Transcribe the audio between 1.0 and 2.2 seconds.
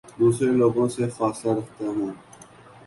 فاصلہ رکھتا ہوں